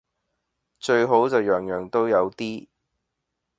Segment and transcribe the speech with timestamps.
[0.79, 2.67] 最好就樣樣都有啲